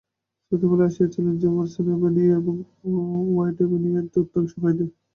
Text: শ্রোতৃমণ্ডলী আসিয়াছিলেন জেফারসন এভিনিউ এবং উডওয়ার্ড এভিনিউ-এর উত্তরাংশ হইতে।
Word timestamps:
শ্রোতৃমণ্ডলী 0.43 0.87
আসিয়াছিলেন 0.87 1.33
জেফারসন 1.41 1.85
এভিনিউ 1.93 2.31
এবং 2.37 2.55
উডওয়ার্ড 3.21 3.57
এভিনিউ-এর 3.65 4.05
উত্তরাংশ 4.17 4.51
হইতে। 4.63 4.83